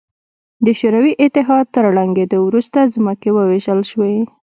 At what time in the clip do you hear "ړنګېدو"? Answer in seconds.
1.95-2.37